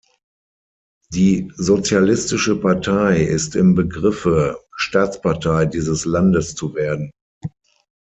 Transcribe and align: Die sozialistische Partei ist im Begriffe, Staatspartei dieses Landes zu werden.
Die 1.13 1.51
sozialistische 1.57 2.59
Partei 2.59 3.21
ist 3.21 3.55
im 3.55 3.75
Begriffe, 3.75 4.57
Staatspartei 4.75 5.65
dieses 5.65 6.05
Landes 6.05 6.55
zu 6.55 6.73
werden. 6.73 7.11